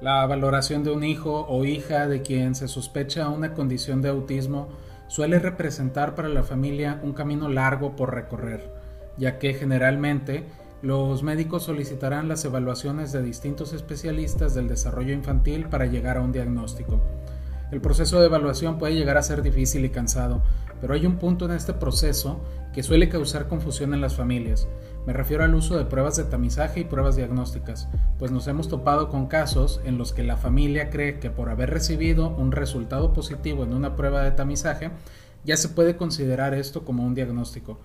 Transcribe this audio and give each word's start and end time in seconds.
La 0.00 0.24
valoración 0.24 0.82
de 0.82 0.90
un 0.90 1.04
hijo 1.04 1.44
o 1.46 1.66
hija 1.66 2.08
de 2.08 2.22
quien 2.22 2.54
se 2.54 2.68
sospecha 2.68 3.28
una 3.28 3.52
condición 3.52 4.00
de 4.00 4.08
autismo 4.08 4.68
suele 5.08 5.38
representar 5.38 6.14
para 6.14 6.30
la 6.30 6.42
familia 6.42 6.98
un 7.02 7.12
camino 7.12 7.50
largo 7.50 7.96
por 7.96 8.14
recorrer, 8.14 8.72
ya 9.18 9.38
que 9.38 9.52
generalmente 9.52 10.46
los 10.80 11.22
médicos 11.22 11.64
solicitarán 11.64 12.28
las 12.28 12.42
evaluaciones 12.46 13.12
de 13.12 13.22
distintos 13.22 13.74
especialistas 13.74 14.54
del 14.54 14.68
desarrollo 14.68 15.12
infantil 15.12 15.66
para 15.66 15.84
llegar 15.84 16.16
a 16.16 16.22
un 16.22 16.32
diagnóstico. 16.32 16.98
El 17.70 17.82
proceso 17.82 18.20
de 18.20 18.26
evaluación 18.26 18.78
puede 18.78 18.94
llegar 18.94 19.18
a 19.18 19.22
ser 19.22 19.42
difícil 19.42 19.84
y 19.84 19.90
cansado, 19.90 20.42
pero 20.80 20.94
hay 20.94 21.04
un 21.04 21.18
punto 21.18 21.44
en 21.44 21.50
este 21.50 21.74
proceso 21.74 22.40
que 22.72 22.82
suele 22.82 23.10
causar 23.10 23.48
confusión 23.48 23.92
en 23.92 24.00
las 24.00 24.16
familias. 24.16 24.66
Me 25.06 25.12
refiero 25.14 25.44
al 25.44 25.54
uso 25.54 25.78
de 25.78 25.86
pruebas 25.86 26.16
de 26.16 26.24
tamizaje 26.24 26.80
y 26.80 26.84
pruebas 26.84 27.16
diagnósticas, 27.16 27.88
pues 28.18 28.30
nos 28.30 28.46
hemos 28.48 28.68
topado 28.68 29.08
con 29.08 29.26
casos 29.26 29.80
en 29.84 29.96
los 29.96 30.12
que 30.12 30.22
la 30.22 30.36
familia 30.36 30.90
cree 30.90 31.18
que 31.18 31.30
por 31.30 31.48
haber 31.48 31.70
recibido 31.70 32.28
un 32.28 32.52
resultado 32.52 33.12
positivo 33.12 33.64
en 33.64 33.72
una 33.72 33.96
prueba 33.96 34.22
de 34.22 34.32
tamizaje, 34.32 34.90
ya 35.44 35.56
se 35.56 35.70
puede 35.70 35.96
considerar 35.96 36.52
esto 36.52 36.84
como 36.84 37.04
un 37.04 37.14
diagnóstico. 37.14 37.78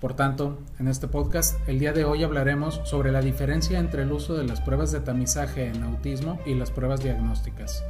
Por 0.00 0.14
tanto, 0.14 0.58
en 0.78 0.88
este 0.88 1.08
podcast, 1.08 1.56
el 1.68 1.78
día 1.78 1.92
de 1.92 2.04
hoy 2.04 2.22
hablaremos 2.22 2.80
sobre 2.84 3.12
la 3.12 3.20
diferencia 3.20 3.78
entre 3.78 4.02
el 4.02 4.12
uso 4.12 4.34
de 4.34 4.44
las 4.44 4.60
pruebas 4.60 4.92
de 4.92 5.00
tamizaje 5.00 5.66
en 5.66 5.82
autismo 5.82 6.40
y 6.46 6.54
las 6.54 6.70
pruebas 6.70 7.02
diagnósticas. 7.02 7.84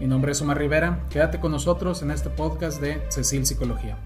Mi 0.00 0.06
nombre 0.06 0.32
es 0.32 0.42
Omar 0.42 0.58
Rivera, 0.58 1.00
quédate 1.10 1.40
con 1.40 1.50
nosotros 1.50 2.02
en 2.02 2.12
este 2.12 2.30
podcast 2.30 2.80
de 2.80 3.02
Cecil 3.08 3.46
Psicología. 3.46 3.96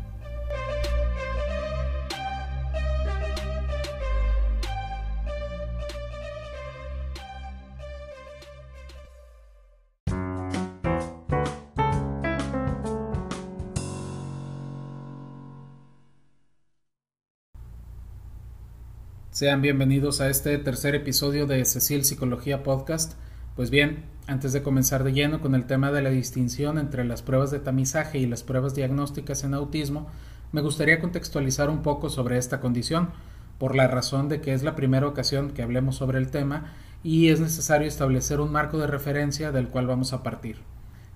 Sean 19.43 19.61
bienvenidos 19.61 20.21
a 20.21 20.31
este 20.31 20.57
tercer 20.59 20.95
episodio 20.95 21.49
de 21.49 21.65
Cecil 21.65 22.05
Psicología 22.05 22.63
Podcast. 22.63 23.15
Pues 23.57 23.71
bien, 23.71 24.05
antes 24.29 24.53
de 24.53 24.63
comenzar 24.63 25.03
de 25.03 25.13
lleno 25.13 25.41
con 25.41 25.57
el 25.57 25.67
tema 25.67 25.91
de 25.91 26.01
la 26.01 26.11
distinción 26.11 26.79
entre 26.79 27.05
las 27.05 27.23
pruebas 27.23 27.51
de 27.51 27.59
tamizaje 27.59 28.19
y 28.19 28.27
las 28.27 28.45
pruebas 28.45 28.77
diagnósticas 28.77 29.43
en 29.43 29.55
autismo, 29.55 30.07
me 30.53 30.61
gustaría 30.61 31.01
contextualizar 31.01 31.71
un 31.71 31.83
poco 31.83 32.09
sobre 32.09 32.39
esta 32.39 32.61
condición, 32.61 33.11
por 33.59 33.75
la 33.75 33.89
razón 33.89 34.29
de 34.29 34.41
que 34.41 34.55
es 34.55 34.63
la 34.63 34.77
primera 34.77 35.09
ocasión 35.09 35.51
que 35.51 35.63
hablemos 35.65 35.97
sobre 35.97 36.19
el 36.19 36.31
tema 36.31 36.73
y 37.03 37.31
es 37.31 37.41
necesario 37.41 37.89
establecer 37.89 38.39
un 38.39 38.53
marco 38.53 38.79
de 38.79 38.87
referencia 38.87 39.51
del 39.51 39.71
cual 39.71 39.89
vamos 39.89 40.13
a 40.13 40.23
partir. 40.23 40.59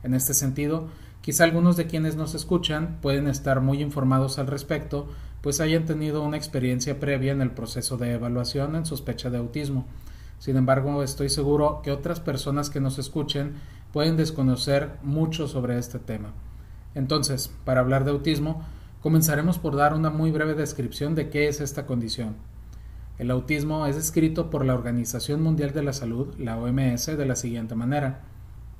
En 0.03 0.15
este 0.15 0.35
sentido, 0.35 0.89
quizá 1.21 1.45
algunos 1.45 1.77
de 1.77 1.87
quienes 1.87 2.17
nos 2.17 2.35
escuchan 2.35 2.99
pueden 3.01 3.29
estar 3.29 3.61
muy 3.61 3.81
informados 3.81 4.41
al 4.41 4.49
respecto, 4.49 5.09
pues 5.47 5.61
hayan 5.61 5.85
tenido 5.85 6.25
una 6.25 6.37
experiencia 6.37 6.99
previa 6.99 7.31
en 7.31 7.41
el 7.41 7.53
proceso 7.53 7.97
de 7.97 8.15
evaluación 8.15 8.75
en 8.75 8.85
sospecha 8.85 9.31
de 9.31 9.39
autismo, 9.39 9.87
sin 10.41 10.57
embargo, 10.57 11.05
estoy 11.05 11.29
seguro 11.29 11.83
que 11.85 11.93
otras 11.93 12.19
personas 12.19 12.69
que 12.69 12.81
nos 12.81 12.99
escuchen 12.99 13.53
pueden 13.93 14.17
desconocer 14.17 14.91
mucho 15.05 15.47
sobre 15.47 15.79
este 15.79 16.01
tema. 16.01 16.33
Entonces, 16.97 17.49
para 17.65 17.79
hablar 17.79 18.05
de 18.05 18.11
autismo, 18.11 18.65
comenzaremos 19.01 19.61
por 19.61 19.77
dar 19.77 19.95
una 19.95 20.11
muy 20.11 20.33
breve 20.33 20.55
descripción 20.55 21.15
de 21.15 21.31
qué 21.31 21.47
es 21.47 21.61
esta 21.61 21.87
condición. 21.87 22.35
El 23.21 23.31
autismo 23.31 23.87
es 23.87 23.95
descrito 23.95 24.51
por 24.51 24.65
la 24.65 24.75
Organización 24.75 25.45
Mundial 25.45 25.73
de 25.73 25.85
la 25.85 25.93
Salud, 25.93 26.35
la 26.41 26.59
OMS, 26.59 27.07
de 27.07 27.25
la 27.25 27.37
siguiente 27.37 27.77
manera. 27.77 28.25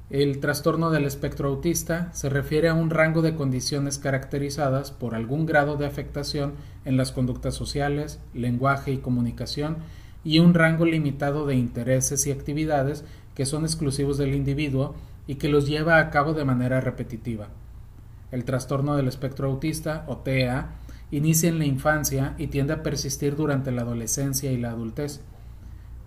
El 0.09 0.39
trastorno 0.39 0.91
del 0.91 1.05
espectro 1.05 1.49
autista 1.49 2.13
se 2.13 2.29
refiere 2.29 2.69
a 2.69 2.75
un 2.75 2.91
rango 2.91 3.23
de 3.23 3.35
condiciones 3.35 3.99
caracterizadas 3.99 4.93
por 4.93 5.17
algún 5.17 5.47
grado 5.47 5.77
de 5.77 5.87
afectación 5.87 6.55
en 6.85 6.97
las 6.97 7.11
conductas 7.11 7.55
sociales, 7.55 8.21
lenguaje 8.33 8.93
y 8.93 8.99
comunicación 8.99 9.79
y 10.23 10.39
un 10.39 10.55
rango 10.55 10.85
limitado 10.85 11.45
de 11.45 11.57
intereses 11.57 12.25
y 12.27 12.31
actividades 12.31 13.05
que 13.35 13.47
son 13.47 13.65
exclusivos 13.65 14.17
del 14.17 14.37
individuo 14.37 14.95
y 15.27 15.37
que 15.37 15.49
los 15.49 15.67
lleva 15.67 15.99
a 15.99 16.11
cabo 16.11 16.35
de 16.35 16.45
manera 16.45 16.81
repetitiva. 16.81 17.49
El 18.31 18.45
trastorno 18.45 18.97
del 18.97 19.09
espectro 19.09 19.49
autista, 19.49 20.05
o 20.07 20.19
TEA, 20.19 20.69
inicia 21.11 21.49
en 21.49 21.59
la 21.59 21.67
infancia 21.67 22.35
y 22.39 22.47
tiende 22.47 22.75
a 22.75 22.83
persistir 22.85 23.35
durante 23.35 23.73
la 23.73 23.83
adolescencia 23.83 24.53
y 24.53 24.57
la 24.57 24.71
adultez. 24.71 25.21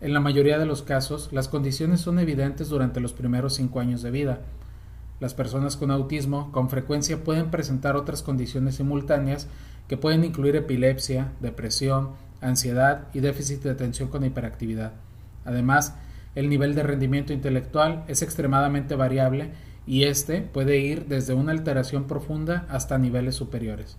En 0.01 0.13
la 0.13 0.21
mayoría 0.21 0.57
de 0.57 0.65
los 0.65 0.81
casos, 0.81 1.29
las 1.33 1.49
condiciones 1.49 1.99
son 1.99 2.19
evidentes 2.19 2.69
durante 2.69 3.01
los 3.01 3.11
primeros 3.11 3.55
cinco 3.55 3.81
años 3.81 4.01
de 4.01 4.11
vida. 4.11 4.39
Las 5.19 5.33
personas 5.33 5.75
con 5.75 5.91
autismo 5.91 6.51
con 6.53 6.69
frecuencia 6.69 7.23
pueden 7.23 7.51
presentar 7.51 7.97
otras 7.97 8.23
condiciones 8.23 8.75
simultáneas 8.75 9.47
que 9.89 9.97
pueden 9.97 10.23
incluir 10.23 10.55
epilepsia, 10.55 11.33
depresión, 11.41 12.11
ansiedad 12.39 13.07
y 13.13 13.19
déficit 13.19 13.61
de 13.63 13.71
atención 13.71 14.07
con 14.07 14.23
hiperactividad. 14.23 14.93
Además, 15.43 15.95
el 16.35 16.47
nivel 16.47 16.75
de 16.75 16.83
rendimiento 16.83 17.33
intelectual 17.33 18.05
es 18.07 18.21
extremadamente 18.21 18.95
variable 18.95 19.49
y 19.85 20.03
este 20.03 20.41
puede 20.41 20.77
ir 20.77 21.07
desde 21.07 21.33
una 21.33 21.51
alteración 21.51 22.05
profunda 22.05 22.65
hasta 22.69 22.97
niveles 22.97 23.35
superiores. 23.35 23.97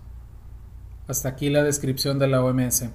Hasta 1.07 1.29
aquí 1.29 1.49
la 1.49 1.63
descripción 1.63 2.17
de 2.17 2.27
la 2.27 2.43
OMS. 2.43 2.85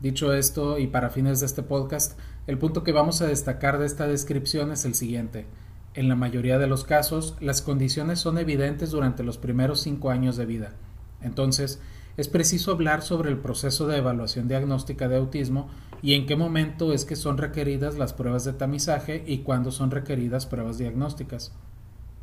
Dicho 0.00 0.32
esto, 0.32 0.78
y 0.78 0.86
para 0.86 1.10
fines 1.10 1.40
de 1.40 1.46
este 1.46 1.62
podcast, 1.62 2.18
el 2.46 2.56
punto 2.56 2.82
que 2.82 2.92
vamos 2.92 3.20
a 3.20 3.26
destacar 3.26 3.78
de 3.78 3.84
esta 3.84 4.06
descripción 4.06 4.72
es 4.72 4.86
el 4.86 4.94
siguiente. 4.94 5.44
En 5.92 6.08
la 6.08 6.16
mayoría 6.16 6.58
de 6.58 6.66
los 6.66 6.84
casos, 6.84 7.36
las 7.40 7.60
condiciones 7.60 8.18
son 8.18 8.38
evidentes 8.38 8.92
durante 8.92 9.22
los 9.22 9.36
primeros 9.36 9.80
cinco 9.80 10.08
años 10.08 10.38
de 10.38 10.46
vida. 10.46 10.72
Entonces, 11.20 11.80
es 12.16 12.28
preciso 12.28 12.72
hablar 12.72 13.02
sobre 13.02 13.30
el 13.30 13.38
proceso 13.38 13.86
de 13.86 13.98
evaluación 13.98 14.48
diagnóstica 14.48 15.06
de 15.06 15.16
autismo 15.16 15.68
y 16.00 16.14
en 16.14 16.24
qué 16.24 16.34
momento 16.34 16.94
es 16.94 17.04
que 17.04 17.14
son 17.14 17.36
requeridas 17.36 17.98
las 17.98 18.14
pruebas 18.14 18.44
de 18.44 18.54
tamizaje 18.54 19.22
y 19.26 19.38
cuándo 19.38 19.70
son 19.70 19.90
requeridas 19.90 20.46
pruebas 20.46 20.78
diagnósticas. 20.78 21.52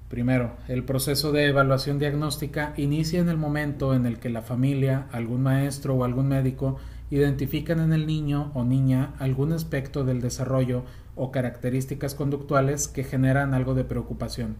Primero, 0.09 0.55
el 0.67 0.83
proceso 0.83 1.31
de 1.31 1.45
evaluación 1.47 1.99
diagnóstica 1.99 2.73
inicia 2.77 3.19
en 3.19 3.29
el 3.29 3.37
momento 3.37 3.93
en 3.93 4.05
el 4.05 4.19
que 4.19 4.29
la 4.29 4.41
familia, 4.41 5.07
algún 5.11 5.43
maestro 5.43 5.95
o 5.95 6.03
algún 6.05 6.29
médico 6.29 6.77
identifican 7.09 7.79
en 7.79 7.94
el 7.94 8.06
niño 8.06 8.51
o 8.53 8.63
niña 8.63 9.13
algún 9.19 9.53
aspecto 9.53 10.03
del 10.03 10.22
desarrollo 10.22 10.84
o 11.16 11.31
características 11.31 12.16
conductuales 12.16 12.88
que 12.88 13.03
generan 13.03 13.53
algo 13.53 13.73
de 13.73 13.84
preocupación. 13.84 14.56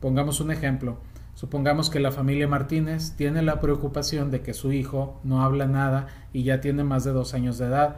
Pongamos 0.00 0.40
un 0.40 0.50
ejemplo. 0.50 0.98
Supongamos 1.34 1.90
que 1.90 2.00
la 2.00 2.12
familia 2.12 2.46
Martínez 2.46 3.14
tiene 3.16 3.42
la 3.42 3.60
preocupación 3.60 4.30
de 4.30 4.42
que 4.42 4.54
su 4.54 4.72
hijo 4.72 5.20
no 5.24 5.42
habla 5.42 5.66
nada 5.66 6.06
y 6.32 6.42
ya 6.42 6.60
tiene 6.60 6.84
más 6.84 7.04
de 7.04 7.12
dos 7.12 7.34
años 7.34 7.58
de 7.58 7.66
edad, 7.66 7.96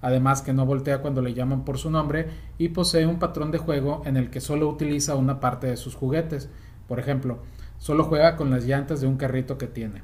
además 0.00 0.42
que 0.42 0.52
no 0.52 0.66
voltea 0.66 1.02
cuando 1.02 1.20
le 1.20 1.34
llaman 1.34 1.64
por 1.64 1.78
su 1.78 1.90
nombre 1.90 2.28
y 2.58 2.68
posee 2.68 3.06
un 3.06 3.18
patrón 3.18 3.50
de 3.50 3.58
juego 3.58 4.02
en 4.06 4.16
el 4.16 4.30
que 4.30 4.40
solo 4.40 4.68
utiliza 4.68 5.16
una 5.16 5.40
parte 5.40 5.66
de 5.66 5.76
sus 5.76 5.94
juguetes. 5.94 6.48
Por 6.86 7.00
ejemplo, 7.00 7.40
solo 7.78 8.04
juega 8.04 8.36
con 8.36 8.50
las 8.50 8.64
llantas 8.64 9.00
de 9.00 9.08
un 9.08 9.16
carrito 9.16 9.58
que 9.58 9.66
tiene. 9.66 10.02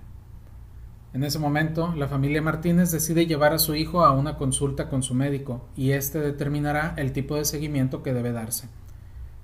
En 1.14 1.24
ese 1.24 1.38
momento, 1.38 1.92
la 1.94 2.08
familia 2.08 2.40
Martínez 2.40 2.90
decide 2.90 3.26
llevar 3.26 3.52
a 3.52 3.58
su 3.58 3.74
hijo 3.74 4.02
a 4.02 4.12
una 4.12 4.38
consulta 4.38 4.88
con 4.88 5.02
su 5.02 5.14
médico 5.14 5.68
y 5.76 5.90
éste 5.90 6.18
determinará 6.18 6.94
el 6.96 7.12
tipo 7.12 7.36
de 7.36 7.44
seguimiento 7.44 8.02
que 8.02 8.14
debe 8.14 8.32
darse. 8.32 8.70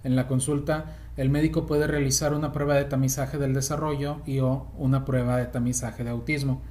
En 0.02 0.16
la 0.16 0.26
consulta, 0.26 0.96
el 1.18 1.28
médico 1.28 1.66
puede 1.66 1.86
realizar 1.86 2.32
una 2.32 2.52
prueba 2.52 2.74
de 2.74 2.86
tamizaje 2.86 3.36
del 3.36 3.52
desarrollo 3.52 4.22
y 4.24 4.38
o 4.38 4.68
una 4.78 5.04
prueba 5.04 5.36
de 5.36 5.44
tamizaje 5.44 6.04
de 6.04 6.10
autismo. 6.10 6.62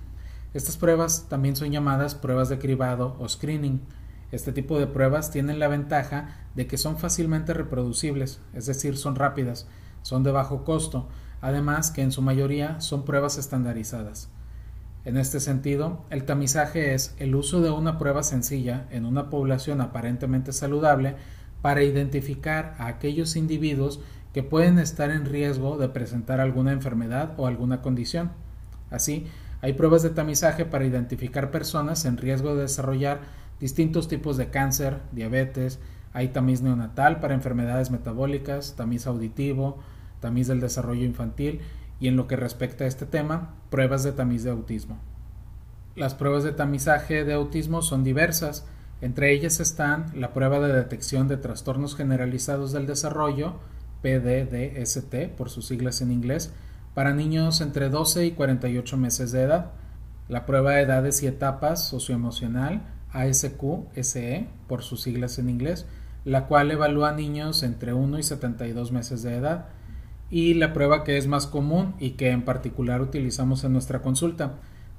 Estas 0.56 0.78
pruebas 0.78 1.28
también 1.30 1.56
son 1.56 1.72
llamadas 1.72 2.16
pruebas 2.16 2.50
de 2.50 2.58
cribado 2.58 3.16
o 3.20 3.30
screening. 3.30 3.82
Este 4.32 4.52
tipo 4.52 4.80
de 4.80 4.88
pruebas 4.88 5.30
tienen 5.30 5.60
la 5.60 5.68
ventaja 5.68 6.48
de 6.56 6.66
que 6.66 6.80
son 6.80 6.98
fácilmente 6.98 7.54
reproducibles, 7.54 8.42
es 8.56 8.66
decir, 8.66 8.98
son 8.98 9.16
rápidas, 9.16 9.68
son 10.02 10.24
de 10.24 10.32
bajo 10.32 10.64
costo, 10.64 11.08
además 11.40 11.92
que 11.92 12.02
en 12.02 12.12
su 12.12 12.24
mayoría 12.24 12.82
son 12.82 13.06
pruebas 13.06 13.38
estandarizadas. 13.38 14.32
En 15.08 15.16
este 15.16 15.40
sentido, 15.40 16.02
el 16.10 16.26
tamizaje 16.26 16.94
es 16.94 17.16
el 17.18 17.34
uso 17.34 17.62
de 17.62 17.72
una 17.72 17.98
prueba 17.98 18.24
sencilla 18.24 18.88
en 18.92 19.06
una 19.06 19.30
población 19.30 19.80
aparentemente 19.80 20.52
saludable 20.52 21.16
para 21.62 21.82
identificar 21.82 22.76
a 22.78 22.88
aquellos 22.88 23.38
individuos 23.38 24.02
que 24.34 24.44
pueden 24.44 24.80
estar 24.80 25.10
en 25.10 25.26
riesgo 25.26 25.78
de 25.78 25.88
presentar 25.88 26.42
alguna 26.42 26.74
enfermedad 26.74 27.36
o 27.38 27.48
alguna 27.48 27.82
condición. 27.82 28.32
Así, 28.92 29.28
hay 29.62 29.72
pruebas 29.72 30.04
de 30.04 30.10
tamizaje 30.10 30.66
para 30.66 30.86
identificar 30.86 31.52
personas 31.52 32.04
en 32.04 32.18
riesgo 32.18 32.56
de 32.56 32.64
desarrollar 32.64 33.22
distintos 33.62 34.10
tipos 34.10 34.36
de 34.36 34.50
cáncer, 34.50 35.00
diabetes, 35.14 35.80
hay 36.12 36.28
tamiz 36.28 36.62
neonatal 36.62 37.22
para 37.22 37.34
enfermedades 37.34 37.92
metabólicas, 37.92 38.76
tamiz 38.76 39.08
auditivo, 39.08 39.80
tamiz 40.20 40.48
del 40.48 40.60
desarrollo 40.60 41.06
infantil 41.06 41.62
y 42.00 42.08
en 42.08 42.16
lo 42.16 42.28
que 42.28 42.36
respecta 42.36 42.84
a 42.84 42.88
este 42.88 43.06
tema, 43.06 43.56
pruebas 43.70 44.04
de 44.04 44.12
tamiz 44.12 44.44
de 44.44 44.52
autismo. 44.52 44.98
Las 45.96 46.14
pruebas 46.14 46.44
de 46.44 46.52
tamizaje 46.52 47.24
de 47.24 47.34
autismo 47.34 47.82
son 47.82 48.04
diversas, 48.04 48.66
Entre 49.00 49.32
ellas 49.32 49.60
están 49.60 50.08
la 50.16 50.34
prueba 50.34 50.60
de 50.60 50.74
detección 50.74 51.28
de 51.28 51.38
trastornos 51.38 51.96
generalizados 51.96 52.72
del 52.72 52.88
desarrollo, 52.88 53.60
PDDST 54.02 55.36
por 55.38 55.52
sus 55.52 55.68
siglas 55.68 56.02
en 56.02 56.12
inglés, 56.12 56.52
para 56.96 57.14
niños 57.14 57.62
entre 57.62 57.90
12 57.90 58.26
y 58.26 58.32
48 58.32 58.98
meses 58.98 59.32
de 59.32 59.44
edad, 59.44 59.72
la 60.30 60.48
prueba 60.48 60.72
de 60.72 60.82
edades 60.82 61.22
y 61.22 61.28
etapas 61.28 61.88
socioemocional, 61.88 62.82
ASQ-SE 63.14 64.48
por 64.68 64.82
sus 64.82 65.04
siglas 65.04 65.38
en 65.38 65.50
inglés, 65.50 65.86
la 66.26 66.48
cual 66.48 66.72
evalúa 66.72 67.12
niños 67.12 67.62
entre 67.64 67.94
1 67.94 68.18
y 68.20 68.24
72 68.24 68.92
meses 68.92 69.22
de 69.22 69.36
edad, 69.36 69.68
y 70.30 70.54
la 70.56 70.74
prueba 70.74 71.04
que 71.04 71.18
es 71.18 71.28
más 71.28 71.48
común 71.48 71.96
y 72.00 72.12
que 72.12 72.32
en 72.32 72.44
particular 72.44 73.02
utilizamos 73.02 73.64
en 73.64 73.74
nuestra 73.74 74.02
consulta, 74.02 74.54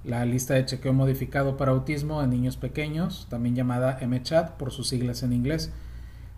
la 0.04 0.24
lista 0.24 0.54
de 0.54 0.64
chequeo 0.64 0.92
modificado 0.92 1.56
para 1.56 1.72
autismo 1.72 2.22
en 2.22 2.30
niños 2.30 2.56
pequeños, 2.56 3.26
también 3.28 3.54
llamada 3.54 3.98
MCHAT 4.00 4.52
por 4.52 4.70
sus 4.70 4.88
siglas 4.88 5.22
en 5.22 5.32
inglés. 5.32 5.72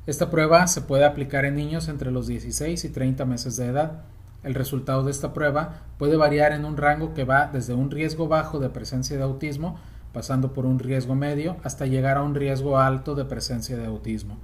Esta 0.07 0.31
prueba 0.31 0.67
se 0.67 0.81
puede 0.81 1.05
aplicar 1.05 1.45
en 1.45 1.55
niños 1.55 1.89
entre 1.89 2.11
los 2.11 2.27
16 2.27 2.85
y 2.85 2.89
30 2.89 3.25
meses 3.27 3.57
de 3.57 3.67
edad. 3.67 4.03
El 4.43 4.55
resultado 4.55 5.05
de 5.05 5.11
esta 5.11 5.35
prueba 5.35 5.83
puede 5.99 6.17
variar 6.17 6.53
en 6.53 6.65
un 6.65 6.77
rango 6.77 7.15
que 7.15 7.25
va 7.25 7.51
desde 7.53 7.75
un 7.75 7.91
riesgo 7.91 8.27
bajo 8.27 8.59
de 8.59 8.71
presencia 8.71 9.17
de 9.17 9.23
autismo, 9.23 9.79
pasando 10.13 10.53
por 10.53 10.67
un 10.67 10.79
riesgo 10.79 11.15
medio, 11.15 11.57
hasta 11.63 11.87
llegar 11.87 12.17
a 12.17 12.23
un 12.23 12.35
riesgo 12.35 12.79
alto 12.79 13.15
de 13.15 13.27
presencia 13.27 13.77
de 13.77 13.87
autismo. 13.87 14.39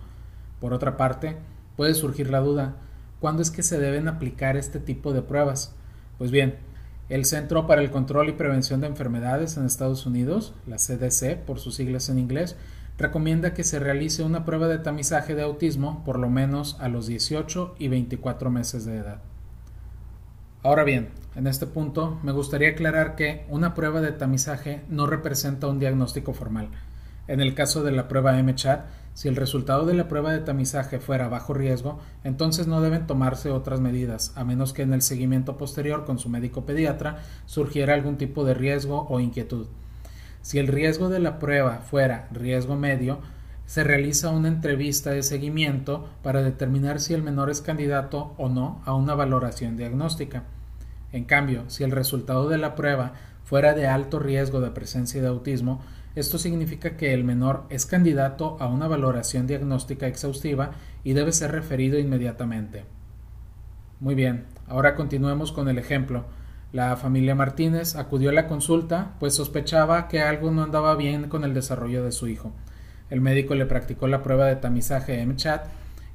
Por 0.61 0.73
otra 0.73 0.97
parte, 0.97 1.37
puede 1.77 1.95
surgir 1.95 2.31
la 2.31 2.41
duda, 2.41 2.77
¿cuándo 3.21 3.43
es 3.43 3.51
que 3.51 3.63
se 3.63 3.79
deben 3.79 4.09
aplicar 4.09 4.57
este 4.57 4.81
tipo 4.81 5.13
de 5.13 5.23
pruebas? 5.23 5.75
Pues 6.19 6.31
bien, 6.31 6.57
el 7.09 7.25
Centro 7.25 7.67
para 7.67 7.83
el 7.83 7.91
Control 7.91 8.29
y 8.29 8.33
Prevención 8.33 8.81
de 8.81 8.89
Enfermedades 8.89 9.57
en 9.57 9.65
Estados 9.65 10.07
Unidos, 10.07 10.55
la 10.67 10.77
CDC 10.77 11.45
por 11.45 11.61
sus 11.61 11.77
siglas 11.77 12.09
en 12.09 12.19
inglés, 12.19 12.57
recomienda 12.99 13.55
que 13.55 13.65
se 13.65 13.79
realice 13.79 14.23
una 14.23 14.45
prueba 14.45 14.69
de 14.69 14.79
tamizaje 14.79 15.35
de 15.35 15.43
autismo 15.43 16.03
por 16.05 16.19
lo 16.19 16.29
menos 16.29 16.77
a 16.81 16.89
los 16.89 17.07
18 17.07 17.77
y 17.79 17.89
24 17.89 18.51
meses 18.51 18.85
de 18.85 18.97
edad. 18.97 19.21
Ahora 20.63 20.83
bien, 20.83 21.11
en 21.37 21.47
este 21.47 21.67
punto 21.67 22.19
me 22.23 22.33
gustaría 22.33 22.71
aclarar 22.71 23.15
que 23.15 23.47
una 23.49 23.75
prueba 23.75 24.01
de 24.01 24.13
tamizaje 24.13 24.83
no 24.89 25.07
representa 25.07 25.69
un 25.69 25.79
diagnóstico 25.79 26.33
formal. 26.33 26.71
En 27.29 27.41
el 27.41 27.55
caso 27.55 27.83
de 27.83 27.93
la 27.93 28.09
prueba 28.09 28.41
MCHAT, 28.41 28.87
si 29.15 29.29
el 29.29 29.37
resultado 29.37 29.87
de 29.87 29.95
la 29.95 30.09
prueba 30.09 30.33
de 30.33 30.41
tamizaje 30.41 31.01
fuera 31.01 31.29
bajo 31.29 31.55
riesgo, 31.55 31.99
entonces 32.23 32.67
no 32.67 32.83
deben 32.83 33.07
tomarse 33.07 33.51
otras 33.51 33.81
medidas, 33.81 34.33
a 34.37 34.45
menos 34.45 34.73
que 34.73 34.83
en 34.83 34.93
el 34.93 35.01
seguimiento 35.01 35.57
posterior 35.57 36.05
con 36.05 36.19
su 36.19 36.29
médico 36.29 36.67
pediatra 36.67 37.23
surgiera 37.47 37.95
algún 37.95 38.19
tipo 38.19 38.45
de 38.45 38.53
riesgo 38.53 39.07
o 39.09 39.19
inquietud. 39.19 39.69
Si 40.43 40.59
el 40.59 40.69
riesgo 40.69 41.09
de 41.09 41.19
la 41.19 41.39
prueba 41.39 41.79
fuera 41.79 42.29
riesgo 42.31 42.77
medio, 42.77 43.19
se 43.65 43.83
realiza 43.83 44.31
una 44.31 44.49
entrevista 44.49 45.11
de 45.11 45.23
seguimiento 45.23 46.09
para 46.23 46.43
determinar 46.43 47.01
si 47.01 47.15
el 47.15 47.23
menor 47.23 47.51
es 47.51 47.61
candidato 47.61 48.35
o 48.37 48.49
no 48.49 48.81
a 48.85 48.95
una 48.95 49.15
valoración 49.15 49.77
diagnóstica. 49.77 50.45
En 51.13 51.25
cambio, 51.25 51.65
si 51.69 51.83
el 51.83 51.91
resultado 51.91 52.49
de 52.49 52.59
la 52.59 52.75
prueba 52.75 53.15
fuera 53.45 53.75
de 53.75 53.87
alto 53.87 54.19
riesgo 54.19 54.61
de 54.61 54.71
presencia 54.71 55.21
de 55.21 55.29
autismo, 55.29 55.81
esto 56.17 56.39
significa 56.39 56.97
que 56.97 57.13
el 57.13 57.25
menor 57.25 57.65
es 57.69 57.85
candidato 57.85 58.57
a 58.59 58.67
una 58.69 58.89
valoración 58.89 59.47
diagnóstica 59.47 60.07
exhaustiva 60.07 60.73
y 61.05 61.13
debe 61.13 61.31
ser 61.31 61.53
referido 61.53 61.99
inmediatamente. 61.99 62.85
Muy 64.01 64.15
bien, 64.15 64.47
ahora 64.67 64.95
continuemos 64.95 65.53
con 65.53 65.69
el 65.69 65.77
ejemplo. 65.77 66.25
La 66.73 66.97
familia 66.97 67.35
Martínez 67.35 67.97
acudió 67.97 68.31
a 68.31 68.33
la 68.33 68.47
consulta 68.49 69.15
pues 69.21 69.35
sospechaba 69.35 70.09
que 70.09 70.23
algo 70.23 70.51
no 70.51 70.63
andaba 70.63 70.97
bien 70.97 71.29
con 71.29 71.45
el 71.45 71.53
desarrollo 71.53 72.03
de 72.03 72.13
su 72.13 72.29
hijo. 72.29 72.53
El 73.11 73.21
médico 73.21 73.55
le 73.55 73.67
practicó 73.67 74.07
la 74.07 74.23
prueba 74.23 74.47
de 74.47 74.57
tamizaje 74.57 75.25
MCHAT 75.25 75.67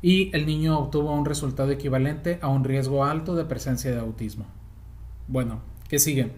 y 0.01 0.35
el 0.35 0.47
niño 0.47 0.79
obtuvo 0.79 1.13
un 1.13 1.25
resultado 1.25 1.69
equivalente 1.69 2.39
a 2.41 2.47
un 2.47 2.63
riesgo 2.63 3.05
alto 3.05 3.35
de 3.35 3.45
presencia 3.45 3.91
de 3.91 3.99
autismo. 3.99 4.47
Bueno, 5.27 5.61
¿qué 5.87 5.99
sigue? 5.99 6.31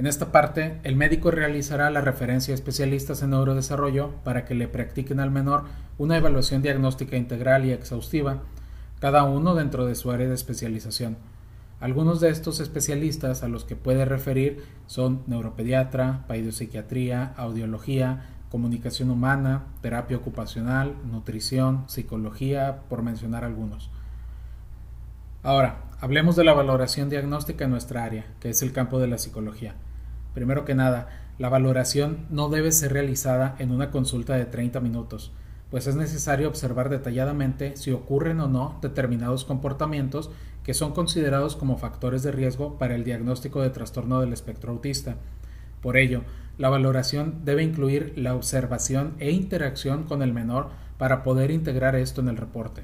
En 0.00 0.06
esta 0.06 0.32
parte, 0.32 0.80
el 0.82 0.96
médico 0.96 1.30
realizará 1.30 1.90
la 1.90 2.00
referencia 2.00 2.52
a 2.52 2.54
especialistas 2.54 3.22
en 3.22 3.32
neurodesarrollo 3.32 4.12
para 4.24 4.46
que 4.46 4.54
le 4.54 4.66
practiquen 4.66 5.20
al 5.20 5.30
menor 5.30 5.64
una 5.98 6.16
evaluación 6.16 6.62
diagnóstica 6.62 7.18
integral 7.18 7.66
y 7.66 7.72
exhaustiva, 7.72 8.38
cada 8.98 9.24
uno 9.24 9.54
dentro 9.54 9.84
de 9.84 9.94
su 9.94 10.10
área 10.10 10.26
de 10.26 10.34
especialización. 10.34 11.18
Algunos 11.80 12.18
de 12.20 12.30
estos 12.30 12.60
especialistas 12.60 13.42
a 13.42 13.48
los 13.48 13.66
que 13.66 13.76
puede 13.76 14.06
referir 14.06 14.64
son 14.86 15.22
neuropediatra, 15.26 16.24
paidopsiquiatría, 16.26 17.34
audiología, 17.36 18.24
comunicación 18.50 19.10
humana, 19.10 19.64
terapia 19.82 20.16
ocupacional, 20.16 20.94
nutrición, 21.10 21.84
psicología, 21.88 22.84
por 22.88 23.02
mencionar 23.02 23.44
algunos. 23.44 23.90
Ahora, 25.42 25.82
hablemos 26.00 26.36
de 26.36 26.44
la 26.44 26.54
valoración 26.54 27.10
diagnóstica 27.10 27.66
en 27.66 27.70
nuestra 27.72 28.02
área, 28.02 28.24
que 28.40 28.48
es 28.48 28.62
el 28.62 28.72
campo 28.72 28.98
de 28.98 29.06
la 29.06 29.18
psicología. 29.18 29.74
Primero 30.34 30.64
que 30.64 30.74
nada, 30.74 31.08
la 31.38 31.48
valoración 31.48 32.26
no 32.30 32.48
debe 32.48 32.72
ser 32.72 32.92
realizada 32.92 33.56
en 33.58 33.70
una 33.70 33.90
consulta 33.90 34.34
de 34.36 34.44
30 34.44 34.80
minutos, 34.80 35.32
pues 35.70 35.86
es 35.86 35.96
necesario 35.96 36.48
observar 36.48 36.88
detalladamente 36.88 37.76
si 37.76 37.92
ocurren 37.92 38.40
o 38.40 38.48
no 38.48 38.78
determinados 38.82 39.44
comportamientos 39.44 40.30
que 40.64 40.74
son 40.74 40.92
considerados 40.92 41.56
como 41.56 41.78
factores 41.78 42.22
de 42.22 42.32
riesgo 42.32 42.76
para 42.78 42.94
el 42.94 43.04
diagnóstico 43.04 43.62
de 43.62 43.70
trastorno 43.70 44.20
del 44.20 44.32
espectro 44.32 44.72
autista. 44.72 45.16
Por 45.80 45.96
ello, 45.96 46.22
la 46.58 46.68
valoración 46.68 47.44
debe 47.44 47.62
incluir 47.62 48.12
la 48.16 48.34
observación 48.34 49.14
e 49.18 49.30
interacción 49.30 50.04
con 50.04 50.22
el 50.22 50.34
menor 50.34 50.68
para 50.98 51.22
poder 51.22 51.50
integrar 51.50 51.96
esto 51.96 52.20
en 52.20 52.28
el 52.28 52.36
reporte. 52.36 52.82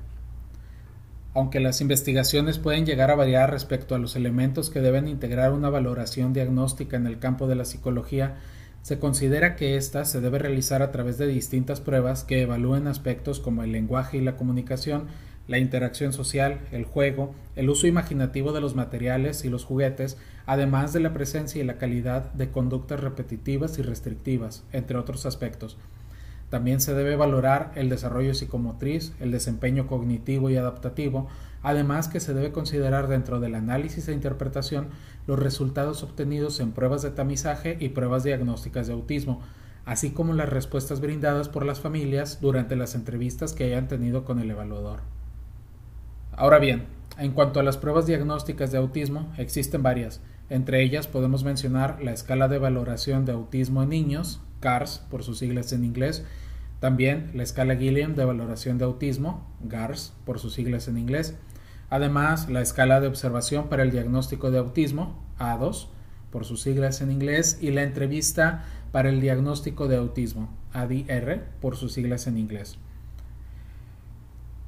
Aunque 1.37 1.61
las 1.61 1.83
investigaciones 1.83 2.59
pueden 2.59 2.87
llegar 2.87 3.11
a 3.11 3.15
variar 3.15 3.51
respecto 3.51 3.95
a 3.95 3.99
los 3.99 4.17
elementos 4.17 4.71
que 4.71 4.81
deben 4.81 5.07
integrar 5.07 5.53
una 5.53 5.69
valoración 5.69 6.33
diagnóstica 6.33 6.97
en 6.97 7.07
el 7.07 7.19
campo 7.19 7.47
de 7.47 7.57
la 7.57 7.67
psicología, 7.67 8.37
se 8.81 8.99
considera 8.99 9.55
que 9.55 9.77
ésta 9.77 10.07
se 10.07 10.23
debe 10.23 10.39
realizar 10.39 10.81
a 10.81 10.91
través 10.93 11.19
de 11.19 11.27
distintas 11.27 11.83
pruebas 11.83 12.25
que 12.25 12.41
evalúen 12.41 12.87
aspectos 12.87 13.39
como 13.39 13.63
el 13.63 13.73
lenguaje 13.73 14.17
y 14.17 14.23
la 14.23 14.39
comunicación, 14.39 15.09
la 15.47 15.59
interacción 15.59 16.15
social, 16.15 16.61
el 16.73 16.87
juego, 16.87 17.35
el 17.55 17.69
uso 17.69 17.87
imaginativo 17.87 18.53
de 18.53 18.63
los 18.63 18.75
materiales 18.75 19.45
y 19.45 19.51
los 19.51 19.67
juguetes, 19.67 20.17
además 20.47 20.95
de 20.95 21.01
la 21.01 21.13
presencia 21.13 21.63
y 21.63 21.67
la 21.67 21.77
calidad 21.77 22.33
de 22.33 22.49
conductas 22.49 23.01
repetitivas 23.01 23.79
y 23.79 23.83
restrictivas, 23.83 24.65
entre 24.73 24.97
otros 24.97 25.27
aspectos. 25.27 25.77
También 26.51 26.81
se 26.81 26.95
debe 26.95 27.17
valorar 27.17 27.73
el 27.75 27.89
desarrollo 27.89 28.33
psicomotriz, 28.33 29.13
el 29.19 29.33
desempeño 29.33 29.87
cognitivo 29.87 30.49
y 30.49 30.57
adaptativo, 30.57 31.27
además 31.63 32.07
que 32.09 32.21
se 32.21 32.35
debe 32.35 32.53
considerar 32.53 33.09
dentro 33.09 33.41
del 33.41 33.57
análisis 33.57 34.07
e 34.07 34.13
interpretación 34.13 34.89
los 35.27 35.39
resultados 35.39 36.05
obtenidos 36.05 36.61
en 36.61 36.71
pruebas 36.71 37.03
de 37.03 37.11
tamizaje 37.11 37.77
y 37.81 37.89
pruebas 37.89 38.23
diagnósticas 38.23 38.87
de 38.87 38.93
autismo, 38.93 39.41
así 39.85 40.11
como 40.11 40.35
las 40.35 40.49
respuestas 40.49 41.01
brindadas 41.01 41.49
por 41.49 41.67
las 41.67 41.81
familias 41.81 42.41
durante 42.41 42.77
las 42.77 42.95
entrevistas 42.95 43.53
que 43.53 43.65
hayan 43.65 43.89
tenido 43.89 44.25
con 44.25 44.39
el 44.39 44.51
evaluador. 44.51 45.01
Ahora 46.33 46.59
bien, 46.59 46.85
en 47.19 47.33
cuanto 47.33 47.59
a 47.59 47.63
las 47.65 47.79
pruebas 47.79 48.07
diagnósticas 48.07 48.71
de 48.71 48.79
autismo, 48.79 49.33
existen 49.37 49.83
varias. 49.83 50.21
Entre 50.49 50.83
ellas 50.83 51.09
podemos 51.09 51.43
mencionar 51.43 52.01
la 52.03 52.13
escala 52.13 52.47
de 52.47 52.59
valoración 52.59 53.25
de 53.25 53.33
autismo 53.33 53.83
en 53.83 53.89
niños, 53.89 54.41
CARS 54.61 55.03
por 55.11 55.23
sus 55.23 55.39
siglas 55.39 55.73
en 55.73 55.85
inglés, 55.85 56.25
también 56.81 57.31
la 57.35 57.43
escala 57.43 57.77
Gilliam 57.77 58.15
de 58.15 58.25
valoración 58.25 58.79
de 58.79 58.85
autismo, 58.85 59.47
GARS 59.63 60.13
por 60.25 60.39
sus 60.39 60.55
siglas 60.55 60.89
en 60.89 60.99
inglés, 60.99 61.35
además 61.91 62.49
la 62.49 62.61
escala 62.61 63.01
de 63.01 63.09
observación 63.09 63.69
para 63.69 63.83
el 63.83 63.91
diagnóstico 63.91 64.51
de 64.51 64.59
autismo, 64.59 65.23
A2 65.39 65.89
por 66.31 66.45
sus 66.45 66.61
siglas 66.61 67.01
en 67.01 67.11
inglés, 67.11 67.59
y 67.61 67.71
la 67.71 67.83
entrevista 67.83 68.65
para 68.93 69.09
el 69.09 69.21
diagnóstico 69.21 69.89
de 69.89 69.97
autismo, 69.97 70.51
ADR 70.73 71.45
por 71.61 71.77
sus 71.77 71.93
siglas 71.93 72.27
en 72.27 72.37
inglés. 72.37 72.79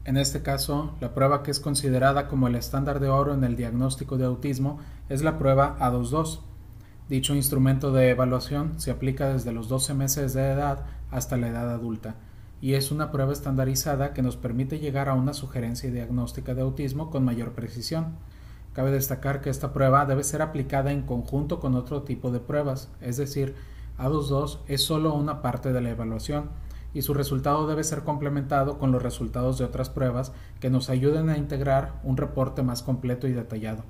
En 0.09 0.16
este 0.16 0.40
caso, 0.40 0.95
la 1.02 1.12
prueba 1.12 1.42
que 1.42 1.50
es 1.50 1.61
considerada 1.61 2.28
como 2.28 2.49
el 2.49 2.54
estándar 2.54 2.99
de 2.99 3.11
oro 3.11 3.35
en 3.35 3.45
el 3.45 3.57
diagnóstico 3.57 4.16
de 4.16 4.25
autismo 4.25 4.78
es 5.11 5.23
la 5.23 5.38
prueba 5.38 5.76
A22. 5.80 6.40
Dicho 7.09 7.35
instrumento 7.35 7.91
de 7.91 8.11
evaluación 8.11 8.79
se 8.79 8.91
aplica 8.91 9.33
desde 9.33 9.53
los 9.53 9.69
12 9.71 9.95
meses 9.95 10.35
de 10.35 10.50
edad 10.53 10.85
hasta 11.11 11.38
la 11.38 11.49
edad 11.49 11.71
adulta 11.71 12.17
y 12.61 12.75
es 12.75 12.91
una 12.91 13.11
prueba 13.11 13.33
estandarizada 13.33 14.12
que 14.12 14.21
nos 14.21 14.37
permite 14.37 14.79
llegar 14.79 15.09
a 15.09 15.15
una 15.15 15.33
sugerencia 15.33 15.91
diagnóstica 15.91 16.55
de 16.55 16.61
autismo 16.62 17.11
con 17.11 17.25
mayor 17.25 17.53
precisión. 17.53 18.17
Cabe 18.75 18.91
destacar 18.91 19.41
que 19.41 19.49
esta 19.49 19.73
prueba 19.73 20.05
debe 20.05 20.23
ser 20.23 20.43
aplicada 20.43 20.93
en 20.93 21.03
conjunto 21.03 21.61
con 21.61 21.75
otro 21.77 22.03
tipo 22.03 22.31
de 22.31 22.41
pruebas, 22.41 22.91
es 23.00 23.17
decir, 23.17 23.55
A22 23.97 24.59
es 24.67 24.83
solo 24.85 25.15
una 25.15 25.41
parte 25.41 25.73
de 25.73 25.81
la 25.81 25.91
evaluación 25.91 26.50
y 26.93 27.03
su 27.03 27.15
resultado 27.15 27.67
debe 27.67 27.85
ser 27.85 28.03
complementado 28.03 28.79
con 28.79 28.93
los 28.93 29.03
resultados 29.03 29.57
de 29.57 29.65
otras 29.65 29.88
pruebas 29.88 30.33
que 30.61 30.69
nos 30.69 30.91
ayuden 30.91 31.31
a 31.31 31.38
integrar 31.38 32.00
un 32.03 32.19
reporte 32.19 32.62
más 32.62 32.83
completo 32.83 33.27
y 33.29 33.33
detallado. 33.33 33.85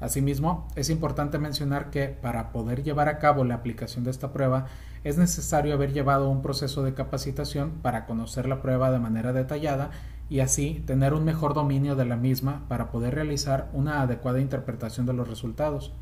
Asimismo, 0.00 0.68
es 0.76 0.90
importante 0.90 1.38
mencionar 1.38 1.90
que 1.90 2.08
para 2.08 2.52
poder 2.52 2.84
llevar 2.84 3.08
a 3.08 3.18
cabo 3.18 3.44
la 3.44 3.56
aplicación 3.56 4.04
de 4.04 4.10
esta 4.10 4.32
prueba, 4.32 4.66
es 5.02 5.18
necesario 5.18 5.74
haber 5.74 5.92
llevado 5.92 6.30
un 6.30 6.42
proceso 6.42 6.82
de 6.82 6.94
capacitación 6.94 7.72
para 7.82 8.06
conocer 8.06 8.46
la 8.46 8.62
prueba 8.62 8.90
de 8.90 9.00
manera 9.00 9.32
detallada 9.32 9.90
y 10.30 10.40
así 10.40 10.82
tener 10.86 11.14
un 11.14 11.24
mejor 11.24 11.54
dominio 11.54 11.96
de 11.96 12.04
la 12.04 12.16
misma 12.16 12.64
para 12.68 12.90
poder 12.90 13.14
realizar 13.14 13.70
una 13.72 14.02
adecuada 14.02 14.40
interpretación 14.40 15.06
de 15.06 15.14
los 15.14 15.28
resultados. 15.28 15.92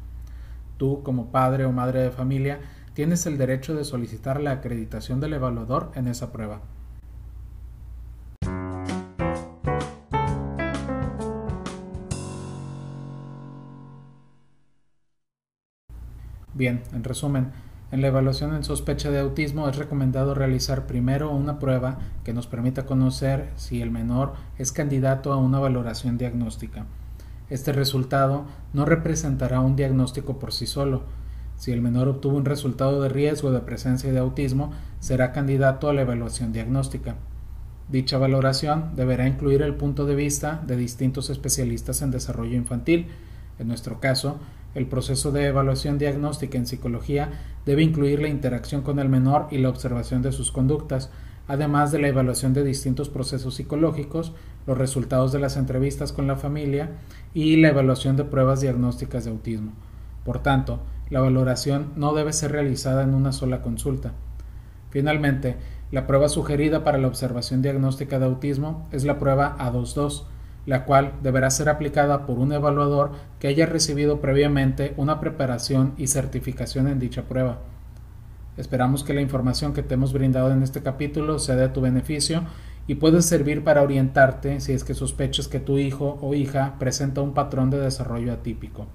Tú, 0.76 1.03
como 1.03 1.31
padre 1.31 1.65
o 1.65 1.73
madre 1.73 2.03
de 2.03 2.11
familia, 2.11 2.61
tienes 2.93 3.25
el 3.26 3.38
derecho 3.38 3.75
de 3.75 3.85
solicitar 3.85 4.41
la 4.41 4.53
acreditación 4.53 5.21
del 5.21 5.35
evaluador 5.35 5.93
en 5.95 6.09
esa 6.09 6.33
prueba. 6.33 6.61
Bien, 16.57 16.83
en 16.95 17.05
resumen, 17.05 17.51
en 17.93 18.01
la 18.01 18.07
evaluación 18.07 18.55
en 18.55 18.65
sospecha 18.65 19.11
de 19.11 19.19
autismo 19.19 19.69
es 19.69 19.77
recomendado 19.77 20.35
realizar 20.35 20.87
primero 20.87 21.31
una 21.31 21.59
prueba 21.59 21.99
que 22.25 22.33
nos 22.33 22.47
permita 22.47 22.87
conocer 22.87 23.51
si 23.57 23.83
el 23.83 23.91
menor 23.91 24.33
es 24.57 24.73
candidato 24.73 25.35
a 25.35 25.37
una 25.37 25.59
valoración 25.59 26.17
diagnóstica. 26.17 26.87
Este 27.51 27.73
resultado 27.73 28.47
no 28.73 28.87
representará 28.87 29.61
un 29.61 29.77
diagnóstico 29.77 30.39
por 30.39 30.51
sí 30.55 30.67
solo. 30.67 31.03
Si 31.57 31.73
el 31.73 31.83
menor 31.83 32.09
obtuvo 32.09 32.39
un 32.39 32.47
resultado 32.47 33.03
de 33.03 33.11
riesgo 33.11 33.53
de 33.53 33.61
presencia 33.61 34.11
de 34.11 34.19
autismo, 34.19 34.73
será 34.99 35.33
candidato 35.33 35.91
a 35.91 35.93
la 35.93 36.03
evaluación 36.03 36.55
diagnóstica. 36.55 37.17
Dicha 37.91 38.17
valoración 38.17 38.97
deberá 38.97 39.29
incluir 39.29 39.61
el 39.61 39.75
punto 39.75 40.07
de 40.07 40.15
vista 40.15 40.63
de 40.67 40.77
distintos 40.77 41.29
especialistas 41.29 42.01
en 42.01 42.13
desarrollo 42.13 42.57
infantil, 42.57 43.09
en 43.59 43.69
nuestro 43.69 44.01
caso, 44.01 44.41
el 44.76 44.87
proceso 44.87 45.33
de 45.33 45.47
evaluación 45.47 45.97
diagnóstica 45.97 46.59
en 46.59 46.66
psicología 46.66 47.30
debe 47.64 47.83
incluir 47.83 48.21
la 48.21 48.28
interacción 48.28 48.83
con 48.83 48.99
el 48.99 49.09
menor 49.09 49.49
y 49.50 49.56
la 49.56 49.71
observación 49.71 50.21
de 50.21 50.33
sus 50.33 50.52
conductas, 50.52 51.11
además 51.49 51.92
de 51.92 51.99
la 51.99 52.09
evaluación 52.09 52.52
de 52.52 52.62
distintos 52.62 53.09
procesos 53.09 53.54
psicológicos, 53.54 54.35
los 54.66 54.76
resultados 54.76 55.33
de 55.33 55.38
las 55.38 55.56
entrevistas 55.56 56.12
con 56.12 56.26
la 56.26 56.37
familia 56.37 56.90
y 57.33 57.56
la 57.56 57.68
evaluación 57.68 58.18
de 58.18 58.25
pruebas 58.25 58.61
diagnósticas 58.61 59.25
de 59.25 59.30
autismo. 59.30 59.73
Por 60.26 60.42
tanto, 60.42 60.80
la 61.09 61.21
valoración 61.21 61.92
no 61.97 62.12
debe 62.12 62.35
ser 62.35 62.52
realizada 62.52 63.02
en 63.02 63.14
una 63.14 63.33
sola 63.33 63.62
consulta. 63.62 64.12
Finalmente, 64.90 65.56
la 65.90 66.06
prueba 66.06 66.28
sugerida 66.28 66.85
para 66.85 66.99
la 66.99 67.09
observación 67.09 67.62
diagnóstica 67.62 68.18
de 68.18 68.26
autismo 68.26 68.87
es 68.92 69.04
la 69.04 69.18
prueba 69.18 69.56
A22, 69.59 70.25
la 70.66 70.85
cual 70.85 71.12
deberá 71.23 71.49
ser 71.50 71.68
aplicada 71.68 72.26
por 72.26 72.38
un 72.38 72.52
evaluador 72.52 73.12
que 73.38 73.49
haya 73.49 73.66
recibido 73.66 74.20
previamente 74.20 74.92
una 74.96 75.20
preparación 75.20 75.94
y 75.96 76.08
certificación 76.08 76.88
en 76.88 76.99
dicha 76.99 77.23
prueba. 77.23 77.58
Esperamos 78.56 79.04
que 79.04 79.14
la 79.14 79.20
información 79.20 79.73
que 79.73 79.82
te 79.82 79.94
hemos 79.94 80.12
brindado 80.12 80.50
en 80.50 80.62
este 80.62 80.82
capítulo 80.82 81.38
sea 81.38 81.56
de 81.56 81.68
tu 81.68 81.80
beneficio 81.80 82.42
y 82.88 82.96
pueda 82.96 83.20
servir 83.23 83.64
para 83.64 83.82
orientarte 83.82 84.61
si 84.61 84.73
es 84.73 84.82
que 84.82 84.94
sospechas 84.94 85.49
que 85.49 85.61
tu 85.61 85.78
hijo 85.78 86.18
o 86.20 86.35
hija 86.35 86.75
presenta 86.78 87.20
un 87.20 87.35
patrón 87.35 87.70
de 87.70 87.78
desarrollo 87.78 88.32
atípico. 88.32 88.87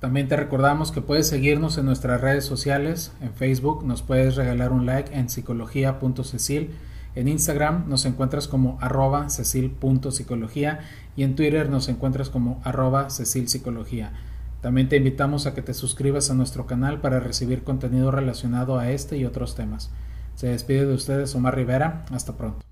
También 0.00 0.28
te 0.28 0.36
recordamos 0.36 0.90
que 0.90 1.00
puedes 1.00 1.28
seguirnos 1.28 1.78
en 1.78 1.86
nuestras 1.86 2.20
redes 2.20 2.44
sociales, 2.44 3.12
en 3.20 3.32
Facebook 3.34 3.84
nos 3.84 4.02
puedes 4.02 4.36
regalar 4.36 4.72
un 4.72 4.84
like 4.86 5.16
en 5.16 5.28
psicología.cecil 5.28 6.70
en 7.14 7.28
Instagram 7.28 7.88
nos 7.88 8.04
encuentras 8.06 8.48
como 8.48 8.78
arroba 8.80 9.28
cecil.psicología 9.28 10.80
y 11.16 11.24
en 11.24 11.36
Twitter 11.36 11.68
nos 11.68 11.88
encuentras 11.88 12.30
como 12.30 12.60
arroba 12.64 13.10
cecilpsicología. 13.10 14.12
También 14.60 14.88
te 14.88 14.96
invitamos 14.96 15.46
a 15.46 15.54
que 15.54 15.62
te 15.62 15.74
suscribas 15.74 16.30
a 16.30 16.34
nuestro 16.34 16.66
canal 16.66 17.00
para 17.00 17.20
recibir 17.20 17.64
contenido 17.64 18.10
relacionado 18.10 18.78
a 18.78 18.90
este 18.90 19.16
y 19.18 19.24
otros 19.24 19.54
temas. 19.54 19.90
Se 20.36 20.48
despide 20.48 20.86
de 20.86 20.94
ustedes 20.94 21.34
Omar 21.34 21.56
Rivera. 21.56 22.04
Hasta 22.10 22.36
pronto. 22.36 22.71